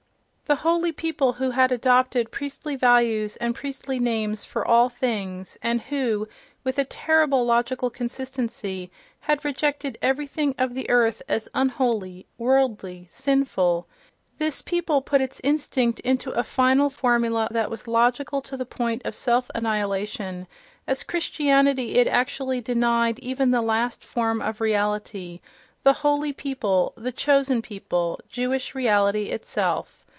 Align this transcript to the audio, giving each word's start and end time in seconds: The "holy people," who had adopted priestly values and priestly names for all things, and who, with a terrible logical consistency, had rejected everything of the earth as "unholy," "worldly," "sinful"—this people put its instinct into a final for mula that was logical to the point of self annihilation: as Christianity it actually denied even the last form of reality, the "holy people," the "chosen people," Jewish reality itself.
The 0.51 0.55
"holy 0.65 0.91
people," 0.91 1.31
who 1.31 1.51
had 1.51 1.71
adopted 1.71 2.29
priestly 2.29 2.75
values 2.75 3.37
and 3.37 3.55
priestly 3.55 3.99
names 3.99 4.43
for 4.43 4.67
all 4.67 4.89
things, 4.89 5.57
and 5.61 5.79
who, 5.83 6.27
with 6.65 6.77
a 6.77 6.83
terrible 6.83 7.45
logical 7.45 7.89
consistency, 7.89 8.91
had 9.21 9.45
rejected 9.45 9.97
everything 10.01 10.53
of 10.57 10.73
the 10.73 10.89
earth 10.89 11.21
as 11.29 11.47
"unholy," 11.53 12.27
"worldly," 12.37 13.07
"sinful"—this 13.09 14.61
people 14.63 15.01
put 15.01 15.21
its 15.21 15.39
instinct 15.41 16.01
into 16.01 16.31
a 16.31 16.43
final 16.43 16.89
for 16.89 17.17
mula 17.17 17.47
that 17.51 17.71
was 17.71 17.87
logical 17.87 18.41
to 18.41 18.57
the 18.57 18.65
point 18.65 19.01
of 19.05 19.15
self 19.15 19.49
annihilation: 19.55 20.47
as 20.85 21.03
Christianity 21.03 21.95
it 21.95 22.07
actually 22.09 22.59
denied 22.59 23.19
even 23.19 23.51
the 23.51 23.61
last 23.61 24.03
form 24.03 24.41
of 24.41 24.59
reality, 24.59 25.39
the 25.83 25.93
"holy 26.03 26.33
people," 26.33 26.93
the 26.97 27.13
"chosen 27.13 27.61
people," 27.61 28.19
Jewish 28.27 28.75
reality 28.75 29.27
itself. 29.27 29.99